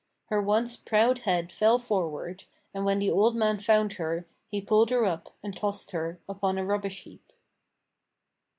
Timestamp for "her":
0.29-0.41, 3.93-4.25, 4.89-5.05, 5.91-6.19